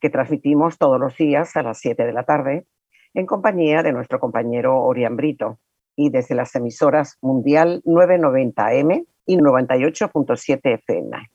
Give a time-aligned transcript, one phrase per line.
[0.00, 2.66] que transmitimos todos los días a las 7 de la tarde
[3.14, 5.58] en compañía de nuestro compañero Orián Brito
[5.96, 11.30] y desde las emisoras Mundial 990M y 98.7 FM.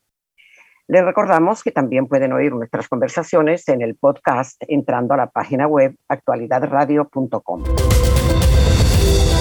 [0.87, 5.67] Les recordamos que también pueden oír nuestras conversaciones en el podcast entrando a la página
[5.67, 7.63] web actualidadradio.com.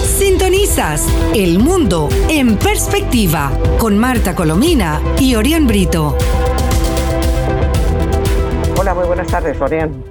[0.03, 6.17] Sintonizas El Mundo en Perspectiva con Marta Colomina y Orián Brito.
[8.95, 10.05] Muy buenas tardes, Orián.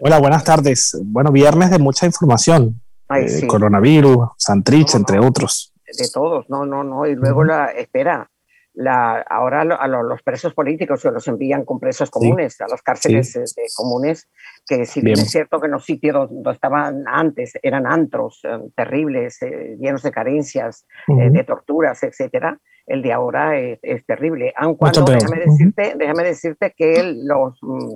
[0.00, 0.96] Hola, buenas tardes.
[1.06, 2.80] Bueno, viernes de mucha información.
[3.12, 5.74] Eh, coronavirus, Santrich, entre otros.
[5.98, 7.04] De todos, no, no, no.
[7.04, 8.29] Y luego la espera,
[8.74, 13.34] la, ahora a los presos políticos se los envían con presos comunes a las cárceles
[13.34, 14.28] este, comunes,
[14.66, 15.18] que si bien.
[15.18, 20.02] es cierto que en los sitios donde estaban antes eran antros eh, terribles, eh, llenos
[20.02, 24.52] de carencias, eh, de torturas, etcétera, el de ahora es, terrible.
[24.56, 27.94] Aunque déjame, decirte, déjame decirte que los, mm,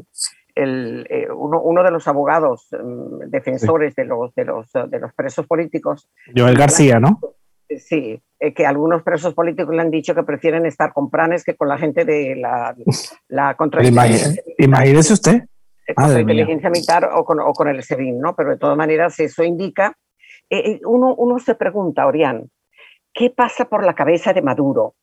[0.56, 5.46] el, uno, uno, de los abogados mm, defensores de, los, de, los, de los presos
[5.46, 7.20] políticos, Joel García, ¿no?
[7.68, 11.56] Sí, eh, que algunos presos políticos le han dicho que prefieren estar con Pranes que
[11.56, 12.74] con la gente de la,
[13.28, 14.42] la contrainteligencia.
[14.58, 15.44] Imagínese usted.
[15.94, 18.34] Contra inteligencia militar o con, o con el SEBIN, ¿no?
[18.34, 19.96] Pero de todas maneras eso indica,
[20.48, 22.50] eh, eh, uno, uno se pregunta, Orián,
[23.12, 24.94] ¿qué pasa por la cabeza de Maduro?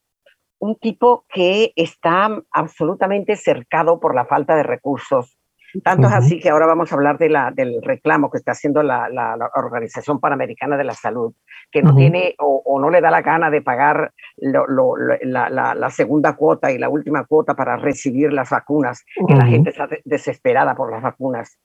[0.59, 5.37] Un tipo que está absolutamente cercado por la falta de recursos,
[5.83, 8.83] tanto es así que ahora vamos a hablar de la, del reclamo que está haciendo
[8.83, 11.33] la, la, la Organización Panamericana de la Salud,
[11.71, 15.49] que no tiene o, o, no le da la gana de pagar lo, lo, la,
[15.49, 19.87] la, segunda cuota y la última cuota para recibir las vacunas, que la gente está
[20.03, 21.57] desesperada por las vacunas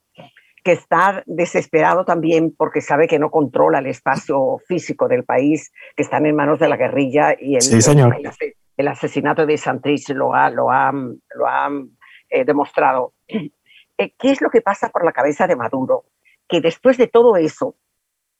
[0.64, 6.02] que está desesperado también porque sabe que no controla el espacio físico del país, que
[6.02, 8.16] están en manos de la guerrilla y el, sí, señor.
[8.16, 8.28] el,
[8.76, 11.70] el asesinato de Santrich lo ha, lo ha, lo ha
[12.28, 13.14] eh, demostrado.
[13.98, 16.04] Eh, ¿Qué es lo que pasa por la cabeza de Maduro?
[16.48, 17.76] Que después de todo eso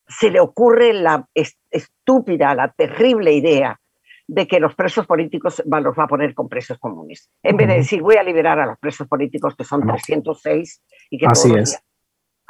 [0.09, 3.81] se le ocurre la est estúpida, la terrible idea
[4.29, 7.31] de que los presos políticos los va a poner con presos comunes.
[7.43, 9.95] En vez de decir, voy a liberar a los presos políticos, que son no.
[9.95, 11.81] 306, y que Así es.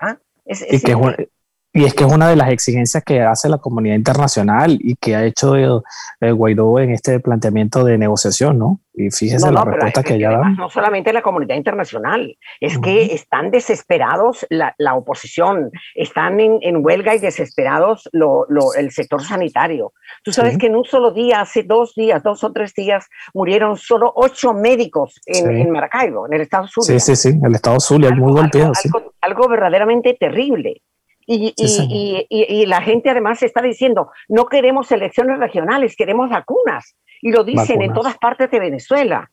[0.01, 0.19] ¿Ah?
[0.45, 1.29] es, es, y, que es,
[1.77, 5.15] y, es, que es una de las exigencias que hace la comunidad internacional y que
[5.15, 5.81] ha hecho el,
[6.21, 8.81] el Guaidó en este planteamiento de negociación, ¿no?
[8.99, 10.49] Y fíjese no, no, la respuesta que ella da.
[10.49, 12.83] No solamente la comunidad internacional, es uh -huh.
[12.83, 18.91] que están desesperados la, la oposición, están en, en, huelga y desesperados lo, lo, el
[18.93, 19.93] sector sanitario.
[20.25, 20.59] Tú sabes sí.
[20.59, 24.55] que en un solo día, hace dos días, dos o tres días, murieron solo ocho
[24.55, 25.61] médicos en, sí.
[25.61, 26.99] en Maracaibo, en el estado Zulia.
[26.99, 28.69] Sí, sí, sí, el estado Zulia, algo, muy golpeado.
[28.69, 28.89] Algo, sí.
[28.95, 30.81] algo, algo verdaderamente terrible.
[31.29, 36.97] Y, y, y, y, la gente además está diciendo, no queremos elecciones regionales, queremos vacunas.
[37.21, 37.89] Y lo dicen vacunas.
[37.89, 39.29] en todas partes de Venezuela.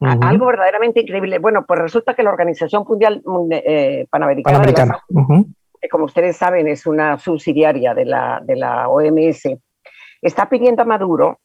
[0.00, 0.28] Uh -huh.
[0.28, 1.38] Algo verdaderamente increíble.
[1.38, 4.98] Bueno, pues resulta que la Organización Mundial eh, Panamericana, Panamericana.
[5.08, 5.46] La, uh -huh.
[5.80, 9.42] que como ustedes saben es una subsidiaria de la, de la OMS,
[10.22, 11.40] está pidiendo a Maduro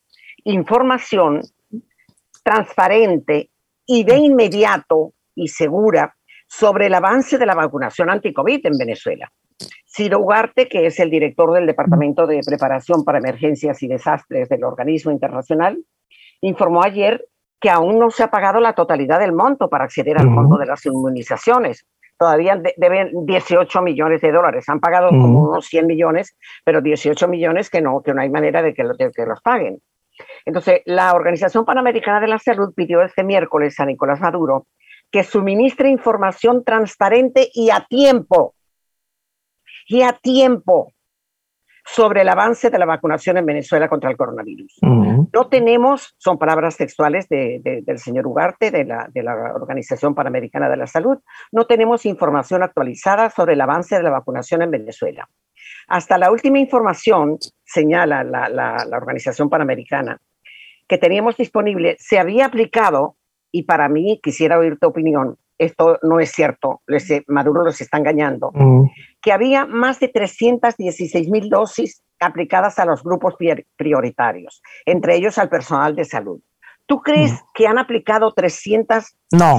[0.45, 1.41] información
[2.43, 3.49] transparente
[3.85, 6.15] y de inmediato y segura
[6.49, 9.31] sobre el avance de la vacunación anti-COVID en Venezuela.
[9.85, 14.63] Ciro Ugarte, que es el director del Departamento de Preparación para Emergencias y Desastres del
[14.63, 15.77] organismo internacional,
[16.41, 17.25] informó ayer
[17.59, 20.65] que aún no se ha pagado la totalidad del monto para acceder al fondo de
[20.65, 21.85] las inmunizaciones.
[22.17, 24.67] Todavía de deben 18 millones de dólares.
[24.69, 28.61] Han pagado como unos 100 millones, pero 18 millones que no, que no hay manera
[28.61, 29.81] de que, de que los paguen.
[30.45, 34.67] Entonces, la Organización Panamericana de la Salud pidió este miércoles a Nicolás Maduro
[35.11, 38.55] que suministre información transparente y a tiempo
[39.87, 40.93] y a tiempo
[41.85, 44.77] sobre el avance de la vacunación en Venezuela contra el coronavirus.
[44.83, 45.29] Uh -huh.
[45.33, 50.13] No tenemos, son palabras textuales de, de, del señor Ugarte, de la, de la Organización
[50.13, 51.17] Panamericana de la Salud,
[51.51, 55.27] no tenemos información actualizada sobre el avance de la vacunación en Venezuela.
[55.87, 60.19] Hasta la última información, señala la, la, la Organización Panamericana,
[60.87, 63.15] que teníamos disponible, se había aplicado,
[63.51, 67.97] y para mí quisiera oír tu opinión, esto no es cierto, les, Maduro los está
[67.97, 68.85] engañando, mm.
[69.21, 73.35] que había más de 316 mil dosis aplicadas a los grupos
[73.75, 76.39] prioritarios, entre ellos al personal de salud.
[76.85, 77.37] ¿Tú crees mm.
[77.53, 79.57] que han aplicado 300 no.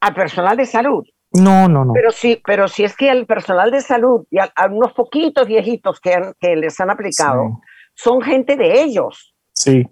[0.00, 1.04] al personal de salud?
[1.32, 1.92] No, no, no.
[1.92, 6.00] Pero sí, pero si es que el personal de salud y a, unos poquitos viejitos
[6.00, 7.60] que, que les han aplicado
[7.94, 9.34] son gente de ellos.
[9.52, 9.86] Sí.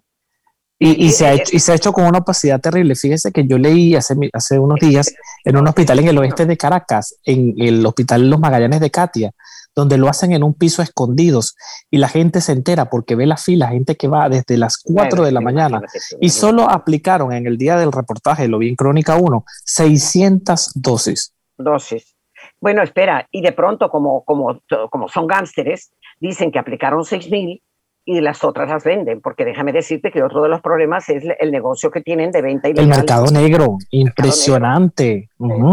[0.78, 2.94] Y, se ha hecho, y se ha hecho con una opacidad terrible.
[2.94, 5.14] Fíjese que yo leí hace, hace unos días
[5.44, 9.32] en un hospital en el oeste de Caracas, en el hospital Los Magallanes de Katia,
[9.74, 11.56] donde lo hacen en un piso escondidos
[11.90, 15.24] y la gente se entera porque ve la fila, gente que va desde las 4
[15.24, 15.80] de la mañana
[16.20, 21.34] y solo aplicaron en el día del reportaje, lo vi en Crónica 1, 600 dosis.
[21.56, 22.16] Dosis.
[22.60, 27.62] Bueno, espera, y de pronto como, como, como son gánsteres, dicen que aplicaron 6.000
[28.08, 31.50] y las otras las venden, porque déjame decirte que otro de los problemas es el
[31.50, 32.84] negocio que tienen de venta ilegal.
[32.84, 35.28] El mercado negro, impresionante.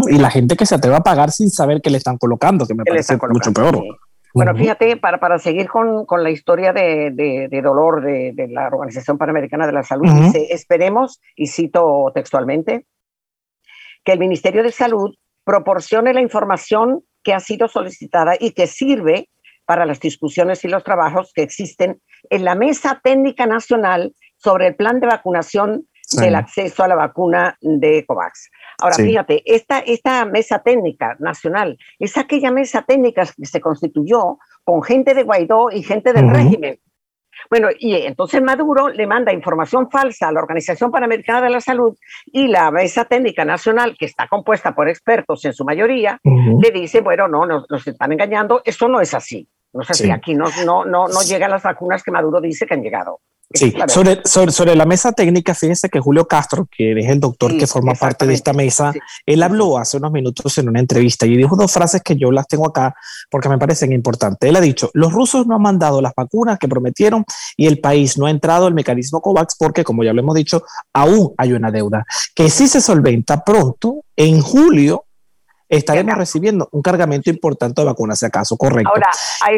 [0.09, 2.74] Y la gente que se atreve a pagar sin saber que le están colocando, que
[2.74, 3.80] me parece mucho peor.
[4.33, 8.68] Bueno, fíjate, para, para seguir con, con la historia de, de, dolor de, de, la
[8.68, 12.88] Organización Panamericana de la Salud, dice, esperemos, y cito textualmente,
[14.03, 15.13] que el Ministerio de Salud
[15.44, 19.29] proporcione la información que ha sido solicitada y que sirve
[19.65, 24.75] para las discusiones y los trabajos que existen en la Mesa Técnica Nacional sobre el
[24.75, 28.51] plan de vacunación del acceso a la vacuna de COVAX.
[28.79, 34.83] Ahora, fíjate, esta, esta mesa técnica nacional es aquella mesa técnica que se constituyó con
[34.83, 36.79] gente de Guaidó y gente del régimen.
[37.49, 41.95] Bueno, y entonces Maduro le manda información falsa a la Organización Panamericana de la Salud
[42.25, 47.01] y la Mesa Técnica Nacional, que está compuesta por expertos en su mayoría, le dice,
[47.01, 49.47] bueno, no, nos, nos, están engañando, eso no es así.
[49.73, 52.75] No sé si aquí no, no, no, no llegan las vacunas que Maduro dice que
[52.75, 53.19] han llegado.
[53.55, 57.67] Sí, sobre, sobre, la mesa técnica, fíjese que Julio Castro, que es el doctor que
[57.67, 58.91] forma parte de esta mesa,
[59.27, 62.47] él habló hace unos minutos en una entrevista y dijo dos frases que yo las
[62.47, 62.95] tengo acá
[63.29, 64.49] porque me parecen importantes.
[64.49, 68.17] Él ha dicho, los rusos no han mandado las vacunas que prometieron y el país
[68.17, 71.69] no ha entrado al mecanismo COVAX porque, como ya lo hemos dicho, aún hay una
[71.69, 75.05] deuda que si se solventa pronto, en julio
[75.69, 78.89] estaremos recibiendo un cargamento importante de vacunas, si acaso, correcto.
[78.89, 79.10] Ahora,
[79.42, 79.51] a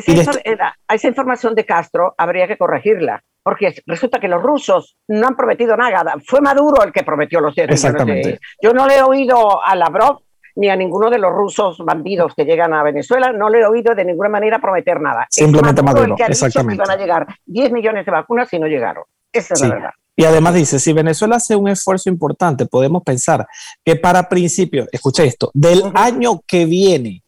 [0.93, 5.75] esa, información de Castro habría que corregirla, porque resulta que los rusos no han prometido
[5.75, 6.15] nada.
[6.25, 8.39] Fue Maduro el que prometió los 10 Exactamente.
[8.61, 10.21] Yo no le he oído a Lavrov
[10.55, 13.93] ni a ninguno de los rusos bandidos que llegan a Venezuela, no le he oído
[13.93, 15.27] de ninguna manera prometer nada.
[15.29, 16.73] Simplemente Maduro, el que ha exactamente.
[16.73, 19.03] Dicho que iban a llegar 10 millones de vacunas y no llegaron.
[19.33, 19.91] Esa es la verdad.
[20.15, 23.45] Y además dice, si Venezuela hace un esfuerzo importante, podemos pensar
[23.83, 27.23] que para principios, escucha esto, del año que viene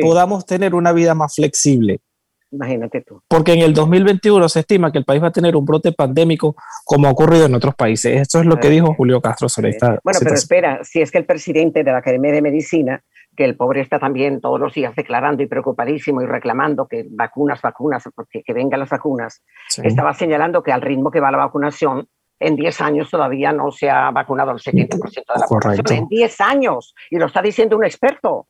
[0.00, 2.00] podamos tener una vida más flexible.
[2.52, 3.22] Imagínate tú.
[3.28, 6.56] Porque en el 2021 se estima que el país va a tener un brote pandémico
[6.84, 8.20] como ha ocurrido en otros países.
[8.20, 10.00] Esto es lo que dijo Julio Castro sobre esta.
[10.02, 13.04] Bueno, pero espera, si es que el presidente de la Academia de Medicina,
[13.36, 17.62] que el pobre está también todos los días declarando y preocupadísimo y reclamando que vacunas,
[17.62, 19.42] vacunas, porque que vengan las vacunas,
[19.82, 22.08] estaba señalando que al ritmo que va la vacunación,
[22.40, 25.86] en 10 años todavía no se ha vacunado el 70% de la población.
[25.90, 28.48] En 10 años, y lo está diciendo un experto.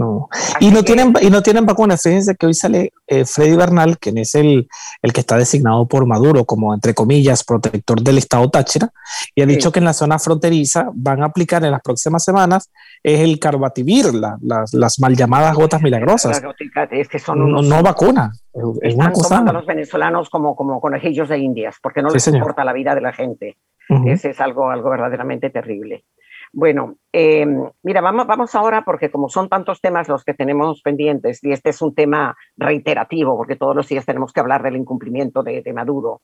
[0.00, 0.30] No.
[0.60, 2.02] Y no, tienen, y no tienen vacunas.
[2.02, 4.66] Fíjense que hoy sale eh, Freddy Bernal, quien es el,
[5.02, 8.88] el que está designado por Maduro como, entre comillas, protector del Estado Táchira,
[9.34, 12.70] y ha dicho que en la zona fronteriza van a aplicar en las próximas semanas
[13.02, 16.42] es el carbativir, las, las mal llamadas gotas milagrosas.
[16.90, 18.32] Es que son no, no vacuna.
[18.80, 19.38] Es una cosa.
[19.38, 23.02] a los venezolanos como, como conejillos de indias, porque no les importa la vida de
[23.02, 23.58] la gente.
[24.06, 26.04] Ese es algo, algo verdaderamente terrible.
[26.52, 27.46] Bueno, eh,
[27.82, 31.70] mira, vamos, vamos ahora, porque como son tantos temas los que tenemos pendientes, y este
[31.70, 36.22] es un tema reiterativo, porque todos los días tenemos que hablar del incumplimiento de, Maduro,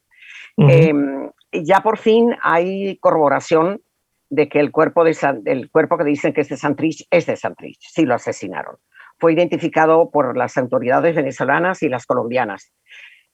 [0.59, 0.93] eh,
[1.53, 3.81] ya por fin hay corroboración
[4.29, 7.37] de que el cuerpo, de el cuerpo que dicen que es de Santrich es de
[7.37, 8.77] Santrich, sí lo asesinaron.
[9.19, 12.73] Fue identificado por las autoridades venezolanas y las colombianas.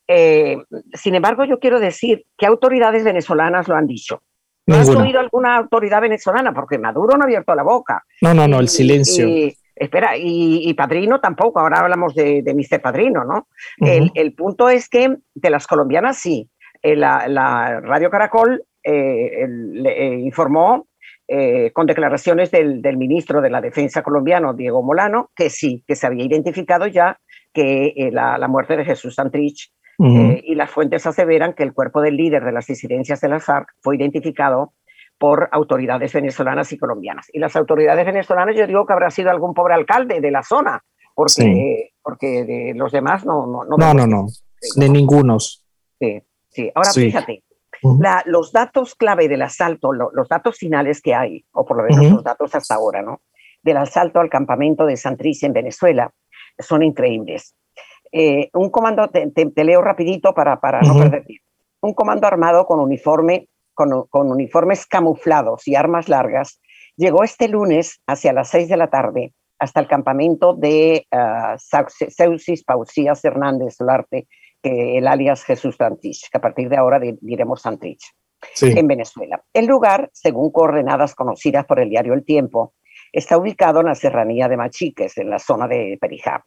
[0.07, 0.59] Eh,
[0.95, 4.23] sin embargo, yo quiero decir que autoridades venezolanas lo han dicho.
[4.67, 6.53] ¿No has oído alguna autoridad venezolana?
[6.55, 8.05] Porque Maduro no ha abierto la boca.
[8.21, 9.27] No, no, no, el silencio.
[9.75, 12.81] espera, y, Padrino tampoco, ahora hablamos de, de Mr.
[12.81, 13.49] Padrino, ¿no?
[13.79, 16.49] el, punto es que de las colombianas sí.
[16.83, 20.89] Eh, la, Radio Caracol eh, eh, informó
[21.73, 26.27] con declaraciones del, ministro de la Defensa colombiano, Diego Molano, que sí, que se había
[26.27, 27.19] identificado ya
[27.55, 29.73] que la, la, muerte de Jesús Santrich
[30.05, 33.41] eh, y las fuentes aseveran que el cuerpo del líder de las disidencias de la
[33.41, 34.73] FARC fue identificado
[35.19, 37.29] por autoridades venezolanas y colombianas.
[37.33, 40.83] Y las autoridades venezolanas, yo digo que habrá sido algún pobre alcalde de la zona,
[41.15, 43.47] porque, porque de los demás no.
[43.47, 44.27] No, no, no, no,
[44.77, 45.65] de ningunos.
[46.01, 46.71] Sí, sí.
[46.75, 47.45] Ahora fíjate,
[48.27, 52.25] los datos clave del asalto, los datos finales que hay, o por lo menos los
[52.25, 53.23] datos hasta ahora, ¿no?
[53.63, 56.13] Del asalto al campamento de Santriz en Venezuela,
[56.59, 57.55] son increíbles.
[58.13, 61.47] Eh, un comando, te, leo rapidito para, para no perder tiempo.
[61.81, 66.61] Un comando armado con uniforme, con, uniformes camuflados y armas largas,
[66.97, 72.65] llegó este lunes hacia las seis de la tarde hasta el campamento de uh, Sausis
[72.65, 74.27] Pausías Hernández Larte,
[74.61, 78.05] que el alias Jesús Santrich, que a partir de ahora diremos Santrich,
[78.61, 79.43] en Venezuela.
[79.53, 82.75] El lugar, según coordenadas conocidas por el diario El Tiempo,
[83.13, 86.45] está ubicado en la serranía de Machiques, en la zona de Perijá.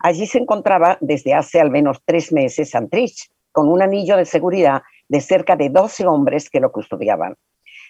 [0.00, 4.82] Allí se encontraba desde hace al menos tres meses Santrich, con un anillo de seguridad
[5.08, 7.36] de cerca de 12 hombres que lo custodiaban.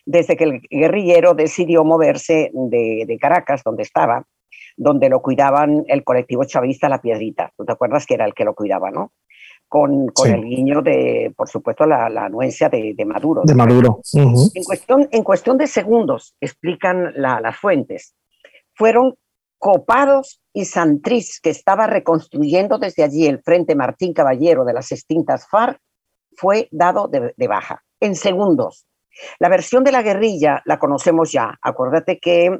[0.05, 4.25] Desde que el guerrillero decidió moverse de, Caracas, donde estaba,
[4.77, 7.51] donde lo cuidaban el colectivo chavista La Piedrita.
[7.57, 9.13] ¿Tú te acuerdas que era el que lo cuidaba, no?
[9.69, 13.43] Con, el guiño de, por supuesto, la, anuencia de, Maduro.
[13.45, 14.01] De Maduro.
[14.15, 18.15] en, cuestión, en cuestión de segundos, explican las fuentes,
[18.75, 19.17] fueron
[19.59, 25.49] copados y Santriz, que estaba reconstruyendo desde allí el Frente Martín Caballero de las extintas
[25.49, 25.81] FARC,
[26.37, 28.87] fue dado de, baja en segundos.
[29.39, 31.59] La versión de la guerrilla la conocemos ya.
[31.63, 32.59] Acuérdate que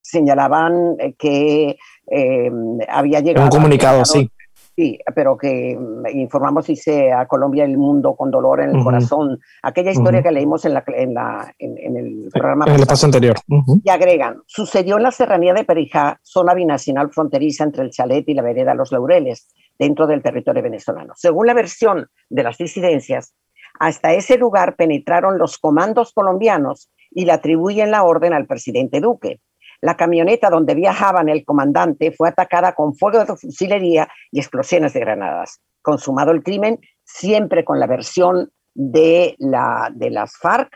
[0.00, 1.76] señalaban eh, que
[2.10, 2.50] eh,
[2.88, 3.44] había llegado.
[3.44, 4.30] Un comunicado, sí.
[4.76, 9.40] Sí, pero que mm, informamos, dice, a Colombia el mundo con dolor en el corazón.
[9.62, 12.64] Aquella historia que leímos en, la, en, la, en, el programa.
[12.66, 13.36] En el paso anterior.
[13.84, 18.34] Y agregan, sucedió en la serranía de Perijá, zona binacional fronteriza entre el Chalet y
[18.34, 21.12] la vereda Los Laureles, dentro del territorio venezolano.
[21.16, 23.34] Según la versión de las disidencias,
[23.78, 29.40] hasta ese lugar penetraron los comandos colombianos y le atribuyen la orden al presidente Duque.
[29.84, 35.00] La camioneta donde viajaban el comandante fue atacada con fuego de fusilería y explosiones de
[35.00, 35.60] granadas.
[35.82, 40.74] Consumado el crimen, siempre con la versión de, la, de las FARC,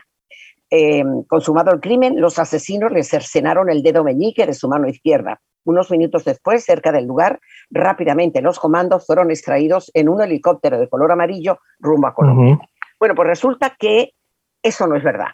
[0.69, 5.41] eh, consumado el crimen, los asesinos le cercenaron el dedo meñique de su mano izquierda.
[5.63, 7.39] Unos minutos después, cerca del lugar,
[7.71, 12.59] rápidamente los comandos fueron extraídos en un helicóptero de color amarillo rumbo a Colombia.
[12.99, 14.13] Bueno, pues resulta que
[14.61, 15.29] eso no es verdad.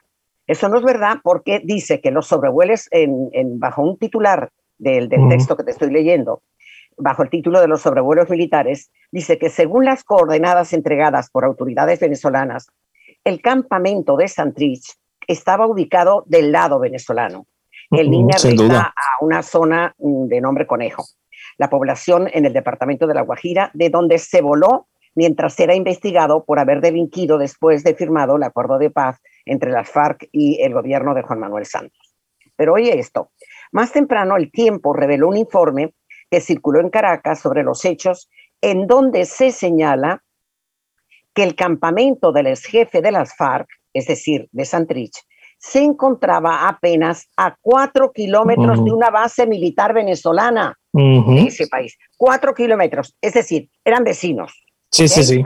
[0.48, 5.56] Eso no es verdad porque dice que los sobrevuelos, en, bajo un titular del, texto
[5.58, 6.44] que te estoy leyendo,
[6.98, 12.00] bajo el título de los sobrevuelos militares, dice que según las coordenadas entregadas por autoridades
[12.00, 12.68] venezolanas,
[13.24, 14.94] el campamento de Santrich
[15.28, 17.48] estaba ubicado del lado venezolano,
[17.90, 21.06] en línea recta a una zona mm, de nombre Conejo.
[21.58, 26.44] La población en el departamento de La Guajira, de donde se voló mientras era investigado
[26.44, 30.74] por haber delinquido después de firmado el acuerdo de paz entre las FARC y el
[30.74, 32.16] gobierno de Juan Manuel Santos.
[32.56, 33.32] Pero oye esto,
[33.72, 35.94] más temprano el tiempo reveló un informe
[36.30, 38.30] que circuló en Caracas sobre los hechos
[38.62, 40.24] en donde se señala
[41.34, 45.22] que el campamento del ex jefe de las FARC, es decir, de Santrich,
[45.58, 51.98] se encontraba apenas a cuatro kilómetros de una base militar venezolana en ese país.
[52.18, 54.64] Cuatro kilómetros, es decir, eran vecinos.
[54.92, 55.46] Sí, sí, sí,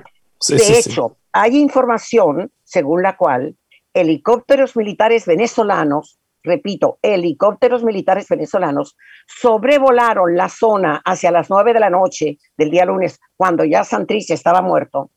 [0.56, 3.56] de hecho, hay información según la cual
[4.02, 8.96] helicópteros militares venezolanos, repito, helicópteros militares venezolanos,
[9.28, 14.32] sobrevolaron la zona hacia las nueve de la noche del día lunes, cuando ya Santrich
[14.32, 15.12] estaba muerto,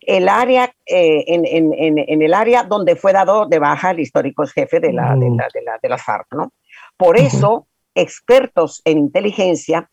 [0.00, 4.92] el área, eh, en, el área donde fue dado de baja el histórico jefe de,
[4.92, 6.26] la, de, la, de, las FARC.
[6.32, 6.52] ¿no?
[6.96, 9.90] Por eso, expertos en inteligencia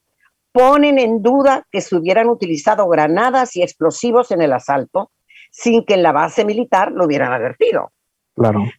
[0.51, 5.12] ponen en duda que se hubieran utilizado granadas y explosivos en el asalto
[5.50, 7.91] sin que en la base militar lo hubieran advertido.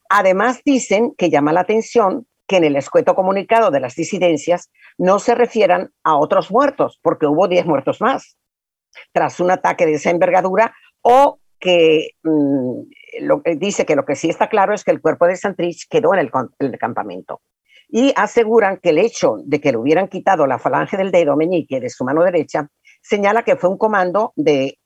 [0.09, 5.19] Además, dicen que llama la atención que en el escueto comunicado de las disidencias no
[5.19, 8.37] se refieran a otros muertos, porque hubo 10 muertos más,
[9.13, 12.83] tras un ataque de esa envergadura, o que mm,
[13.21, 16.13] lo, dice que lo que sí está claro es que el cuerpo de Santrich quedó
[16.15, 17.41] el, en el campamento.
[17.89, 21.79] Y aseguran que el hecho de que le hubieran quitado la falange del dedo meñique
[21.79, 22.69] de su mano derecha
[23.03, 24.79] señala que fue un comando de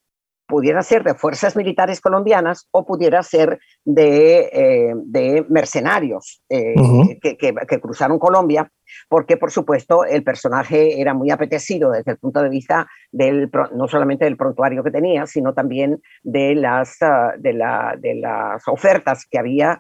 [0.47, 6.75] pudiera ser de fuerzas militares colombianas o pudiera ser de, eh, mercenarios eh,
[7.21, 8.71] que, cruzaron Colombia,
[9.09, 13.89] porque por supuesto el personaje era muy apetecido desde el punto de vista del, no
[13.89, 19.27] solamente del prontuario que tenía, sino también de las, ah, de, la, de las ofertas
[19.29, 19.79] que había,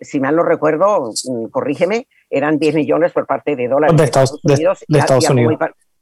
[0.00, 4.40] si mal no recuerdo, mm, corrígeme, eran 10 millones por parte de dólares de Estados,
[4.42, 4.84] Unidos.
[4.88, 5.58] De, Estados Unidos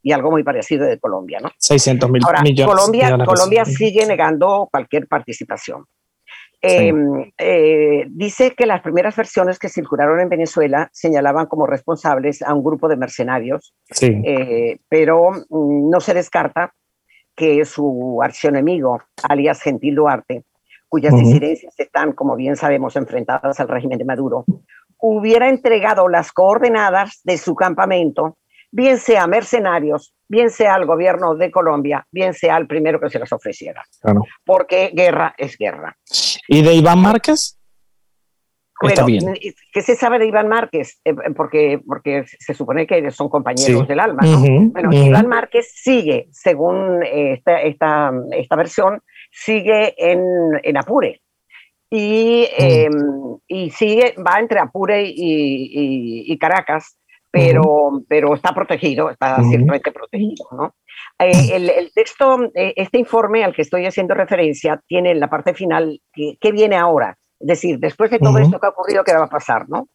[0.07, 1.51] y algo muy parecido de Colombia, ¿no?
[1.57, 2.65] 600 mil millones.
[2.65, 5.83] Colombia, Colombia sigue negando cualquier participación.
[6.61, 12.53] Em, eh, dice que las primeras versiones que circularon en Venezuela señalaban como responsables a
[12.53, 14.21] un grupo de mercenarios, sí.
[14.23, 16.73] Eh, pero mm, no se descarta
[17.35, 20.45] que su archienemigo, alias Gentil Duarte,
[20.87, 24.45] cuyas disidencias están, como bien sabemos, enfrentadas al régimen de Maduro,
[24.99, 28.37] hubiera entregado las coordenadas de su campamento
[28.77, 33.17] bien sea mercenarios, bien sea el gobierno de Colombia, bien sea el primero que se
[33.17, 33.83] las ofreciera.
[34.45, 35.97] Porque guerra es guerra.
[36.47, 37.57] ¿Y de Iván Márquez?
[38.83, 39.33] está bien.
[39.73, 41.01] ¿Qué se sabe de Iván Márquez?
[41.03, 44.69] Eh, porque, porque se supone que son compañeros del alma, ¿no?
[44.69, 50.21] bueno, Iván Márquez sigue, según esta, esta, esta versión, sigue en,
[50.61, 51.19] en Apure.
[51.89, 56.99] Y, em, y sigue, va entre Apure y, y, Caracas,
[57.37, 60.75] pero, pero está protegido, está ciertamente protegido, ¿no?
[61.19, 65.53] Eh, el, texto, eh, este informe al que estoy haciendo referencia, tiene en la parte
[65.53, 67.17] final que, viene ahora.
[67.39, 69.69] Es decir, después de todo esto que ha ocurrido, ¿qué va a pasar?
[69.69, 69.87] ¿no?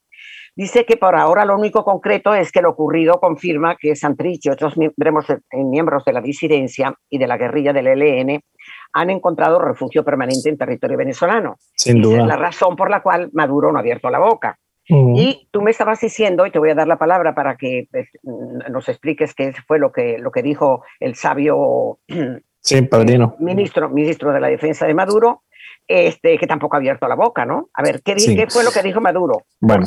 [0.54, 4.50] Dice que por ahora lo único concreto es que lo ocurrido confirma que Santrich y
[4.50, 8.40] otros miembros, miembros de la disidencia y de la guerrilla del ELN
[8.92, 11.56] han encontrado refugio permanente en territorio venezolano.
[11.75, 12.20] Sin duda.
[12.20, 14.58] es la razón por la cual Maduro no ha abierto la boca.
[14.89, 18.09] Y tú me estabas diciendo, y te voy a dar la palabra para que pues,
[18.23, 22.01] nos expliques qué fue lo que, lo que dijo el sabio
[22.61, 23.37] sí, padrino.
[23.39, 25.43] ministro, ministro de la Defensa de Maduro,
[25.89, 27.69] este, que tampoco ha abierto la boca, ¿no?
[27.75, 29.45] A ver, ¿qué, ¿qué fue lo que dijo Maduro?
[29.61, 29.85] Bueno,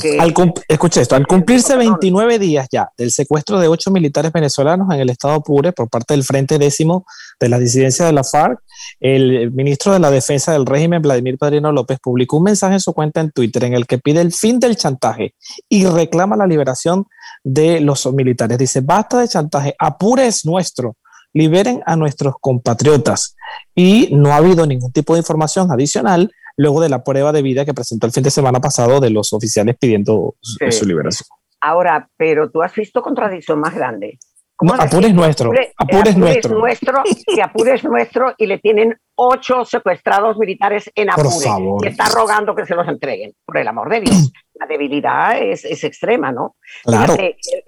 [0.68, 5.10] escucha esto, al cumplirse 29 días ya del secuestro de ocho militares venezolanos en el
[5.10, 7.06] estado Pure por parte del Frente Décimo
[7.40, 8.60] de la disidencia de la FARC,
[9.00, 12.94] el ministro de la Defensa del régimen, Vladimir Padrino López, publicó un mensaje en su
[12.94, 15.34] cuenta en Twitter en el que pide el fin del chantaje
[15.70, 17.06] y reclama la liberación
[17.44, 18.58] de los militares.
[18.58, 20.96] Dice, basta de chantaje, Apure es nuestro
[21.36, 23.35] liberen a nuestros compatriotas.
[23.74, 27.66] Y no ha habido ningún tipo de información adicional luego de la prueba de vida
[27.66, 31.28] que presentó el fin de semana pasado de los oficiales pidiendo su liberación.
[31.62, 34.20] Ahora, pero tú has visto contradicción más grande.
[34.62, 35.52] No, Apure es nuestro.
[35.78, 36.58] Apure, es nuestro.
[36.58, 37.04] nuestro.
[37.26, 41.30] Que Apure es nuestro y le tienen ocho secuestrados militares en Apure.
[41.30, 41.86] Por favor.
[41.86, 44.32] Y está rogando que se los entreguen, por el amor de Dios.
[44.54, 46.56] La debilidad es, es extrema, ¿no?
[46.86, 47.18] Claro.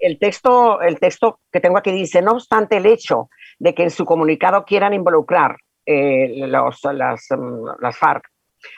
[0.00, 3.90] el, texto, el texto que tengo aquí dice, no obstante el hecho de que en
[3.90, 5.56] su comunicado quieran involucrar
[5.90, 8.24] eh, los, las, mm, las FARC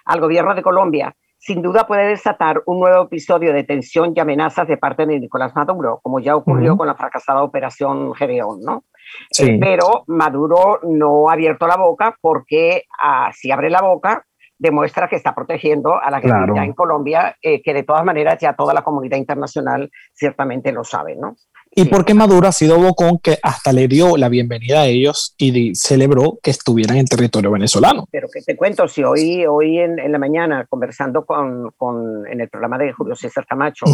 [0.05, 4.69] al gobierno de Colombia, sin duda puede desatar un nuevo episodio de tensión y amenazas
[4.69, 8.85] de parte de Nicolás Maduro, como ya ocurrió con la fracasada operación Gedeón, ¿no?
[9.31, 9.47] Sí.
[9.47, 14.25] Eh, pero Maduro no ha abierto la boca porque ah, si abre la boca
[14.59, 18.53] demuestra que está protegiendo a la guerrilla en Colombia, eh, que de todas maneras ya
[18.53, 21.35] toda la comunidad internacional ciertamente lo sabe, ¿no?
[21.73, 25.75] Y porque Maduro ha sido bocón que hasta le dio la bienvenida a ellos y
[25.77, 28.07] celebró que estuvieran en territorio venezolano.
[28.11, 32.49] Pero que te cuento, si hoy, hoy en, la mañana conversando con, con, en el
[32.49, 33.87] programa de Julio César Camacho,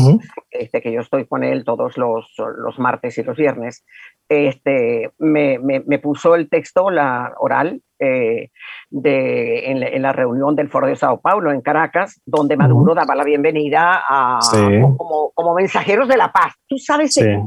[0.50, 3.84] este, que yo estoy con él todos los, los martes y los viernes,
[4.28, 8.50] este, me, me, puso el texto la oral eh,
[8.90, 13.24] de, en, la reunión del Foro de Sao Paulo en Caracas, donde Maduro daba la
[13.24, 14.38] bienvenida a,
[14.96, 16.54] como, como, mensajeros de la paz.
[16.68, 17.42] Tú sabes, el,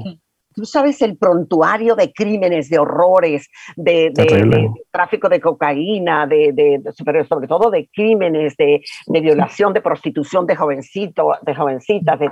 [0.56, 4.12] tú sabes el prontuario de crímenes, de horrores, de,
[4.92, 11.38] tráfico de cocaína, de, pero sobre todo de crímenes, de, violación, de prostitución de jovencitos,
[11.42, 12.30] de jovencitas, de,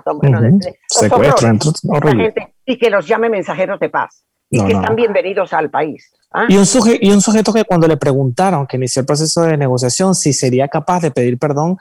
[2.66, 6.12] y que los llame mensajeros de paz y que están bienvenidos al país.
[6.32, 6.46] ¿ah?
[6.48, 6.66] Y, un
[7.02, 10.68] y un sujeto que cuando le preguntaron que inició el proceso de negociación si sería
[10.68, 11.78] capaz de pedir perdón,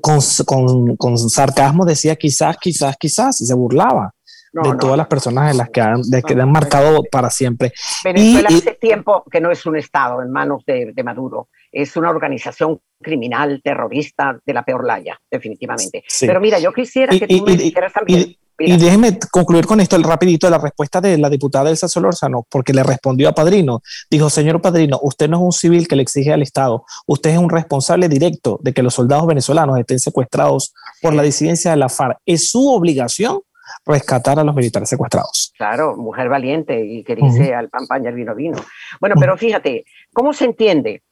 [0.00, 4.14] con, con, con sarcasmo decía quizás, quizás, quizás, y se burlaba.
[4.52, 7.72] de todas las personas en las que han, de, que han marcado para siempre.
[8.04, 12.10] Venezuela hace tiempo que no es un Estado en manos de, de, Maduro, es una
[12.10, 16.04] organización criminal, terrorista de la peor laya, definitivamente.
[16.20, 20.04] Pero mira, yo quisiera que tú me dijeras también y déjeme concluir con esto el
[20.04, 23.82] rapidito de la respuesta de la diputada Elsa Solórzano, porque le respondió a Padrino.
[24.10, 27.38] Dijo, señor Padrino, usted no es un civil que le exige al Estado, usted es
[27.38, 31.88] un responsable directo de que los soldados venezolanos estén secuestrados por la disidencia de la
[31.88, 32.18] FARC.
[32.24, 33.40] Es su obligación
[33.84, 35.52] rescatar a los militares secuestrados.
[35.56, 38.58] Claro, mujer valiente y que dice al pan pan y al vino vino.
[39.00, 41.02] Bueno, pero fíjate, ¿cómo se entiende?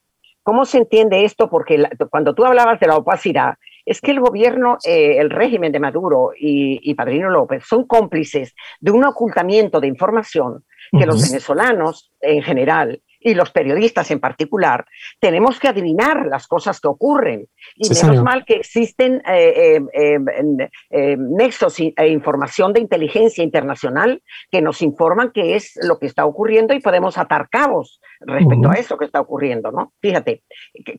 [0.42, 1.48] ¿Cómo se entiende esto?
[1.48, 5.81] Porque cuando tú hablabas de la opacidad, es que el gobierno, eh, el régimen de
[5.81, 12.42] Maduro y, Padrino López son cómplices de un ocultamiento de información que los venezolanos en
[12.42, 14.85] general y los periodistas en particular,
[15.21, 17.47] tenemos que adivinar las cosas que ocurren.
[17.77, 24.83] Y menos mal que existen eh, eh, nexos e información de inteligencia internacional que nos
[24.83, 29.05] informan qué es lo que está ocurriendo y podemos atar cabos respecto a eso que
[29.05, 29.92] está ocurriendo, ¿no?
[30.01, 30.42] Fíjate,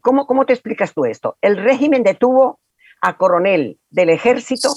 [0.02, 1.38] ¿cómo, ¿cómo te explicas tú esto?
[1.42, 2.60] El régimen detuvo
[3.04, 4.70] a coronel del ejército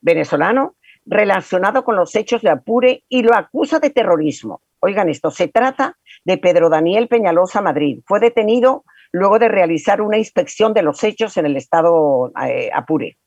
[0.00, 0.74] venezolano
[1.06, 4.60] relacionado con los hechos de Apure y lo acusa de terrorismo.
[4.80, 8.00] Oigan esto, se trata de Pedro Daniel Peñalosa Madrid.
[8.06, 13.18] Fue detenido luego de realizar una inspección de los hechos en el estado eh, Apure.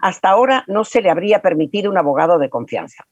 [0.00, 3.04] Hasta ahora no se le habría permitido un abogado de confianza.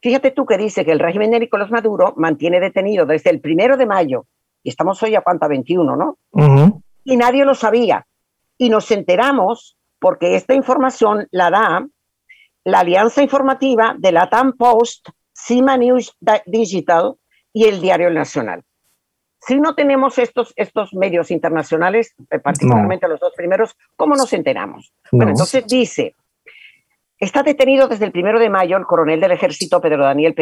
[0.00, 3.76] Fíjate tú que dice que el régimen de Nicolás Maduro mantiene detenido desde el primero
[3.76, 4.26] de mayo,
[4.62, 6.18] y estamos hoy a cuánto, 21, ¿no?
[7.02, 8.06] Y nadie lo sabía.
[8.58, 11.86] Y nos enteramos porque esta información la da
[12.64, 17.14] la alianza informativa de la TAM Post, Cima News Digital
[17.52, 18.62] y el Diario Nacional.
[19.40, 24.92] Si no tenemos estos, estos medios internacionales, eh, particularmente los dos primeros, ¿cómo nos enteramos?
[25.10, 26.14] Bueno, entonces dice,
[27.18, 30.34] está detenido desde el primero de mayo el coronel del ejército Pedro Daniel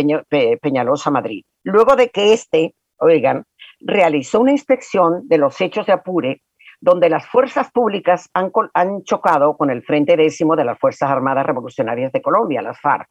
[0.60, 3.44] Peñalosa Madrid, luego de que este, oigan,
[3.80, 6.42] realizó una inspección de los hechos de Apure,
[6.80, 11.46] donde las fuerzas públicas han, han chocado con el Frente Décimo de las Fuerzas Armadas
[11.46, 13.08] Revolucionarias de Colombia, las FARC.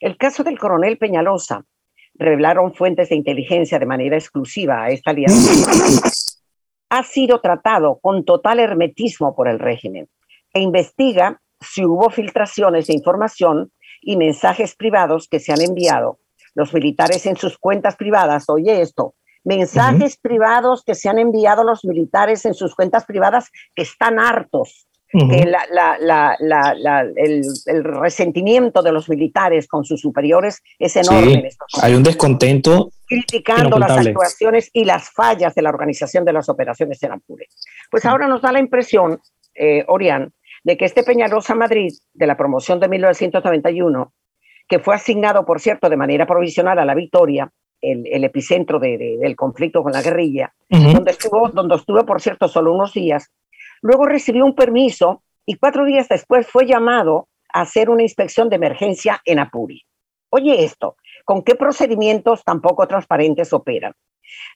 [0.00, 1.64] El caso del coronel Peñalosa
[2.14, 6.10] revelaron fuentes de inteligencia de manera exclusiva a esta alianza,
[6.90, 10.08] ha sido tratado con total hermetismo por el régimen
[10.52, 16.18] e investiga si hubo filtraciones de información y mensajes privados que se han enviado
[16.54, 18.48] los militares en sus cuentas privadas.
[18.48, 19.14] Oye esto,
[19.48, 24.88] mensajes privados que se han enviado los militares en sus cuentas privadas que están hartos
[25.10, 25.50] que
[27.66, 31.48] el, resentimiento de los militares con sus superiores es enorme.
[31.80, 32.90] hay un descontento.
[33.06, 37.46] Criticando las actuaciones y las fallas de la organización de las operaciones en Apure.
[37.90, 39.18] Pues ahora nos da la impresión,
[39.54, 40.30] eh, Orián,
[40.62, 44.12] de que este Peñalosa Madrid, de la promoción de 1991,
[44.68, 49.82] que fue asignado, por cierto, de manera provisional a la Victoria, el, epicentro del conflicto
[49.82, 53.30] con la guerrilla, donde, estuvo, donde estuvo, por cierto, solo unos días,
[53.82, 58.56] Luego recibió un permiso y cuatro días después fue llamado a hacer una inspección de
[58.56, 59.84] emergencia en Apuri.
[60.30, 63.94] Oye esto, ¿con qué procedimientos tan poco transparentes operan?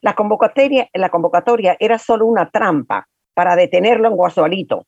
[0.03, 4.87] La convocatoria, la convocatoria era solo una trampa para detenerlo en Guasualito.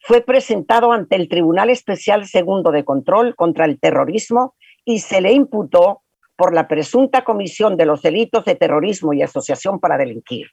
[0.00, 5.32] Fue presentado ante el Tribunal Especial Segundo de Control contra el Terrorismo y se le
[5.32, 6.01] imputó
[6.36, 10.48] por la presunta comisión de los delitos de terrorismo y asociación para delinquir.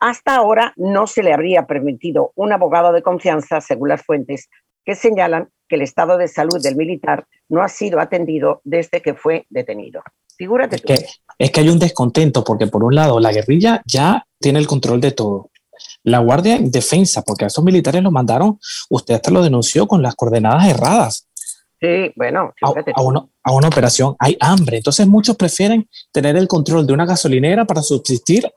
[0.00, 4.48] Hasta ahora no se le habría permitido un abogado de confianza, según las fuentes,
[4.84, 9.14] que señalan que el estado de salud del militar no ha sido atendido desde que
[9.14, 10.02] fue detenido.
[10.36, 11.06] Figúrate es Que,
[11.38, 15.00] es que hay un descontento, porque por un lado la guerrilla ya tiene el control
[15.00, 15.50] de todo.
[16.02, 18.58] La Guardia en defensa, porque a esos militares los mandaron,
[18.90, 21.23] usted hasta lo denunció con las coordenadas erradas.
[21.84, 23.02] Sí, bueno, a, a,
[23.42, 24.78] a, una operación hay hambre.
[24.78, 28.50] Entonces muchos prefieren tener el control de una gasolinera para subsistir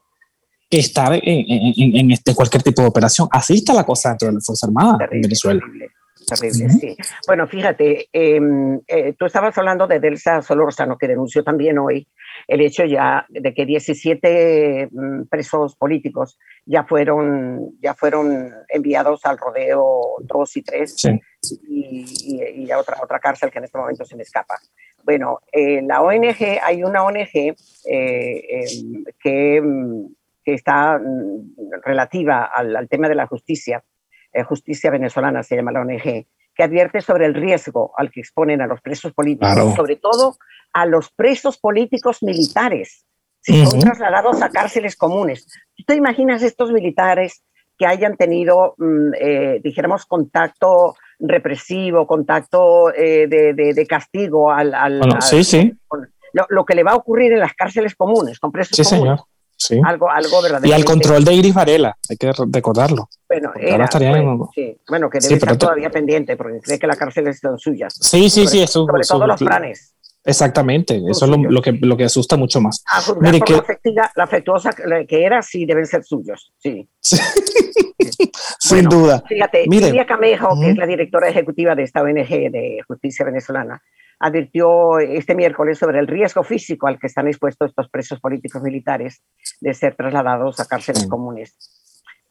[0.70, 3.28] que estar en, en, este, cualquier tipo de operación.
[3.30, 5.60] Así está la cosa dentro de la Fuerza Armada en Venezuela.
[5.60, 5.88] Terrible,
[6.36, 6.96] sí.
[7.26, 12.06] Bueno, fíjate, em, eh, tú estabas hablando de Delsa Solórzano, que denunció también hoy
[12.46, 19.38] el hecho ya de que 17 mm, presos políticos ya fueron, ya fueron enviados al
[19.38, 20.96] rodeo 2 y 3
[21.68, 24.56] y, y, a otra, otra cárcel que en este momento se me escapa.
[25.04, 27.54] Bueno, eh, la ONG, hay una ONG eh,
[27.86, 30.06] em, que mm,
[30.48, 33.84] que está mm, relativa al, tema de la justicia,
[34.44, 38.66] justicia venezolana se llama la ONG, que advierte sobre el riesgo al que exponen a
[38.66, 40.36] los presos políticos, sobre todo
[40.72, 43.04] a los presos políticos militares,
[43.40, 45.46] si son trasladados a cárceles comunes.
[45.76, 47.42] ¿Tú te imaginas estos militares
[47.78, 54.74] que hayan tenido, mm, eh, dijéramos, contacto represivo, contacto eh, de, castigo al...
[55.20, 55.72] sí, sí.
[56.50, 59.20] Lo, que le va a ocurrir en las cárceles comunes, con presos sí, Señor.
[59.84, 63.08] Algo, algo Y al control de Iris Varela, hay que recordarlo.
[63.28, 63.52] Bueno,
[64.88, 67.88] bueno que debe estar todavía pendiente, porque cree que la cárcel es suya.
[67.90, 68.86] Sí, sí, sí, eso.
[68.86, 69.94] Sobre todo los planes.
[70.24, 72.84] Exactamente, eso es lo, que, lo que asusta mucho más.
[73.20, 73.54] Mire, que,
[73.92, 76.86] la, afectuosa que era, sí, deben ser suyos, sí.
[78.58, 79.22] Sin duda.
[79.26, 83.80] Fíjate, Mire, Camejo, que es la directora ejecutiva de esta ONG de Justicia Venezolana,
[84.18, 89.22] advirtió este miércoles sobre el riesgo físico al que están expuestos estos presos políticos militares
[89.60, 91.56] de ser trasladados a cárceles comunes.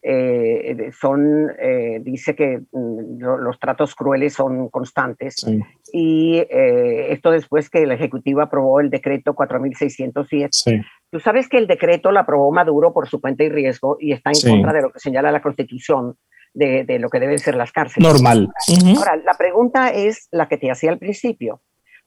[0.00, 5.44] Eh, son, eh, dice que mm, los tratos crueles son constantes
[5.92, 10.86] y eh, esto después que el Ejecutivo aprobó el decreto 4607.
[11.10, 14.30] Tú sabes que el decreto lo aprobó Maduro por su cuenta y riesgo y está
[14.30, 16.16] en contra de lo que señala la Constitución
[16.54, 18.08] de, de, lo que deben ser las cárceles.
[18.08, 18.48] Normal.
[18.96, 21.60] Ahora, la pregunta es la que te hacía al principio.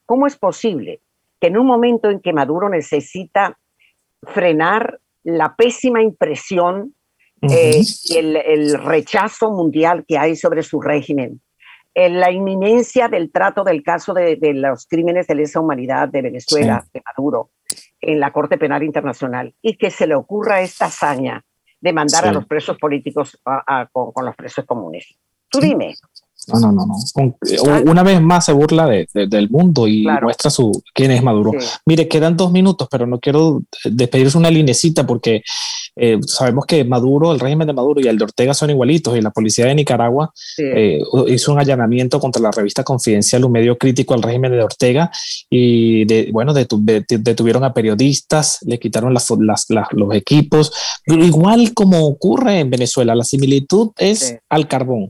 [0.05, 1.01] ¿Cómo es posible
[1.41, 3.57] que en un momento en que Maduro necesita
[4.23, 6.95] frenar la pésima impresión
[7.41, 7.81] eh,
[8.15, 11.41] el, rechazo mundial que hay sobre su régimen,
[11.93, 16.85] en la inminencia del trato del caso de, los crímenes de lesa humanidad de Venezuela,
[16.93, 17.51] de Maduro,
[17.99, 21.43] en la Corte Penal Internacional, y que se le ocurra esta hazaña
[21.79, 23.39] de mandar a los presos políticos
[23.91, 25.17] con, los presos comunes.
[25.49, 25.95] Tú dime,
[26.47, 27.37] No, no, no, no.
[27.47, 31.51] Eh, una vez más se burla del mundo y muestra su quién es Maduro.
[31.85, 35.43] Mire, quedan dos minutos, pero no quiero despedirse una linecita porque
[35.95, 39.21] eh, sabemos que Maduro, el régimen de Maduro y el de Ortega son igualitos y
[39.21, 44.15] la policía de Nicaragua eh, hizo un allanamiento contra la revista Confidencial, un medio crítico
[44.15, 45.11] al régimen de Ortega
[45.47, 49.29] y de, bueno, detuvieron a periodistas, le quitaron las,
[49.91, 50.71] los equipos,
[51.05, 55.07] igual como ocurre en Venezuela, la similitud es al carbón.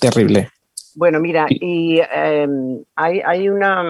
[0.00, 0.48] Terrible.
[0.94, 3.82] Bueno, mira, y em, hay, hay, una...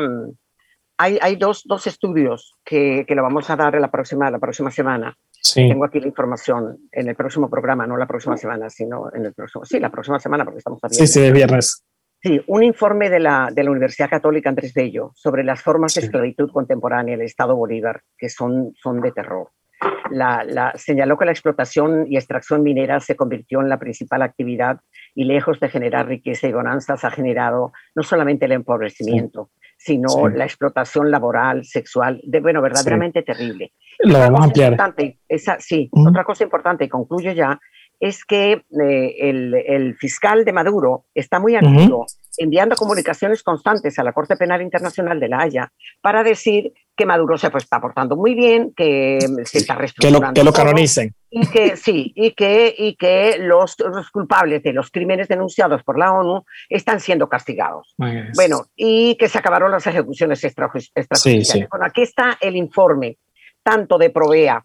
[0.96, 4.70] Hay, hay dos, dos, estudios que, que lo vamos a dar la próxima, la próxima
[4.70, 5.16] semana.
[5.54, 9.34] Tengo aquí la información en el próximo programa, no la próxima semana, sino en el
[9.34, 9.64] próximo.
[9.64, 11.84] Sí, la próxima semana, porque estamos Sí, sí, de viernes.
[12.22, 16.00] Sí, un informe de la, de la Universidad Católica Andrés Bello sobre las formas de
[16.02, 19.50] esclavitud contemporánea del Estado Bolívar, que son, son de terror
[20.10, 24.80] la, señaló que la explotación y extracción minera se convirtió en la principal actividad
[25.14, 30.44] y lejos de generar riqueza y bonanzas ha generado no solamente el empobrecimiento, sino la
[30.44, 33.72] explotación laboral, sexual, de, bueno, verdaderamente terrible.
[34.00, 34.76] Lo vamos a ampliar.
[35.28, 37.60] Esa, sí, otra cosa importante, y concluyo ya,
[38.00, 42.06] es que eh, el, fiscal de Maduro está muy activo
[42.38, 47.36] enviando comunicaciones constantes a la Corte Penal Internacional de La Haya para decir que Maduro
[47.36, 50.20] se pues, está portando muy bien, que se está reestructurando.
[50.20, 51.14] Que lo, que lo canonicen.
[51.30, 53.76] Y que sí, y que, y que los,
[54.12, 57.94] culpables de los crímenes denunciados por la ONU están siendo castigados.
[57.96, 61.68] Bueno, y que se acabaron las ejecuciones extrajudiciales.
[61.70, 63.18] Bueno, aquí está el informe,
[63.62, 64.62] tanto de Provea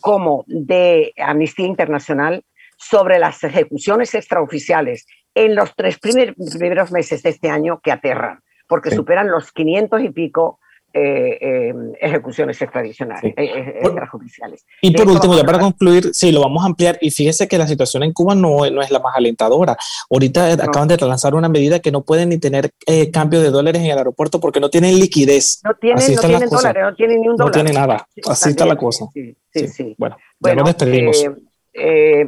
[0.00, 2.44] como de Amnistía Internacional,
[2.76, 8.90] sobre las ejecuciones extraoficiales en los tres primeros meses de este año que aterran, porque
[8.90, 10.58] superan los 500 y pico
[10.94, 14.66] eh, eh, ejecuciones extradicionales, eh, extrajudiciales.
[14.82, 16.98] Y por último, ya para concluir, sí, lo vamos a ampliar.
[17.00, 19.74] Y fíjese que la situación en Cuba no, no es la más alentadora.
[20.10, 22.72] Ahorita acaban de lanzar una medida que no pueden ni tener
[23.10, 25.62] cambio de dólares en el aeropuerto porque no tienen liquidez.
[25.64, 27.46] No tienen, no tienen dólares, no tienen ni un dólar.
[27.46, 28.06] No tienen nada.
[28.28, 29.06] Así está la cosa.
[29.14, 29.94] Sí, sí, sí.
[29.96, 31.24] Bueno, ya nos despedimos.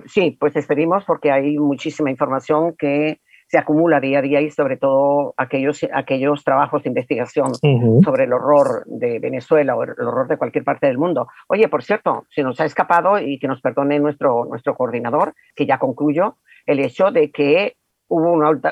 [0.06, 4.76] Sí, pues despedimos porque hay muchísima información que se acumula día a día y sobre
[4.76, 7.54] todo aquellos, aquellos trabajos de investigación
[8.02, 11.28] sobre el horror de Venezuela o el horror de cualquier parte del mundo.
[11.48, 15.66] Oye, por cierto, se nos ha escapado y que nos perdone nuestro, nuestro coordinador, que
[15.66, 17.76] ya concluyo, el hecho de que
[18.08, 18.62] hubo un,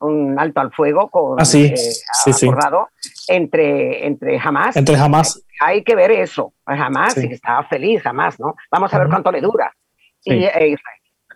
[0.00, 2.88] un, alto al fuego con, ah, sí, eh, acordado
[3.28, 4.76] entre, entre Hamas.
[4.76, 5.44] Entre Hamas.
[5.60, 6.52] Hay que ver eso.
[6.64, 8.54] Hamas y que estaba feliz, Hamas, ¿no?
[8.70, 9.72] Vamos a ver cuánto le dura.
[10.24, 10.76] Y e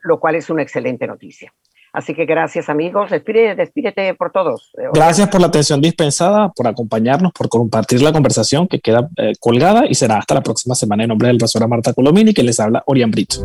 [0.03, 1.53] lo cual es una excelente noticia.
[1.97, 4.71] Así que gracias amigos, despídete, por todos.
[4.77, 9.33] Eh, gracias por la atención dispensada, por acompañarnos, por compartir la conversación que queda eh,
[9.41, 12.61] colgada y será hasta la próxima semana en nombre del profesor Marta Colomini que les
[12.61, 13.37] habla Orián Brito.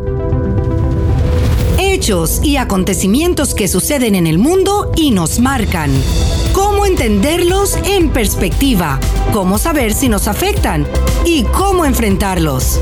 [1.80, 5.90] Hechos y acontecimientos que suceden en el mundo y nos marcan.
[6.52, 9.00] Cómo entenderlos en perspectiva,
[9.32, 10.86] cómo saber si nos afectan
[11.26, 12.82] y cómo enfrentarlos.